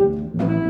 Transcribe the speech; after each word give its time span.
Música 0.00 0.69